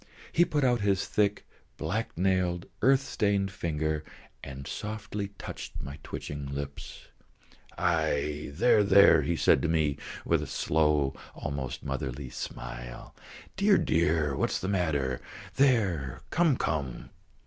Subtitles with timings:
[0.31, 1.45] He put out his thick,
[1.77, 4.03] black nailed, earth stained finger
[4.43, 7.09] and softly touched my twitching lips.
[7.77, 13.15] "Aïe, there, there," he said to me with a slow, almost motherly smile.
[13.55, 15.21] "Dear, dear, what is the matter?
[15.57, 17.11] There; come, come!"